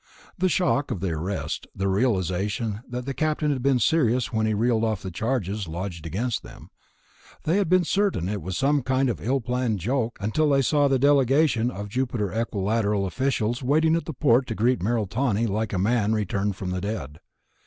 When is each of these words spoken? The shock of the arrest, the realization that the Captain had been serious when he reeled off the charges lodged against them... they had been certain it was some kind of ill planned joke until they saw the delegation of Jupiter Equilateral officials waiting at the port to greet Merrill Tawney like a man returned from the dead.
The 0.35 0.49
shock 0.49 0.89
of 0.89 0.99
the 0.99 1.11
arrest, 1.11 1.67
the 1.75 1.87
realization 1.87 2.81
that 2.89 3.05
the 3.05 3.13
Captain 3.13 3.51
had 3.51 3.61
been 3.61 3.77
serious 3.77 4.33
when 4.33 4.47
he 4.47 4.53
reeled 4.55 4.83
off 4.83 5.03
the 5.03 5.11
charges 5.11 5.67
lodged 5.67 6.07
against 6.07 6.41
them... 6.41 6.71
they 7.43 7.57
had 7.57 7.69
been 7.69 7.83
certain 7.83 8.27
it 8.27 8.41
was 8.41 8.57
some 8.57 8.81
kind 8.81 9.11
of 9.11 9.21
ill 9.21 9.41
planned 9.41 9.77
joke 9.77 10.17
until 10.19 10.49
they 10.49 10.63
saw 10.63 10.87
the 10.87 10.97
delegation 10.97 11.69
of 11.69 11.87
Jupiter 11.87 12.33
Equilateral 12.33 13.05
officials 13.05 13.61
waiting 13.61 13.95
at 13.95 14.05
the 14.05 14.13
port 14.13 14.47
to 14.47 14.55
greet 14.55 14.81
Merrill 14.81 15.05
Tawney 15.05 15.45
like 15.45 15.71
a 15.71 15.77
man 15.77 16.13
returned 16.13 16.55
from 16.55 16.71
the 16.71 16.81
dead. 16.81 17.19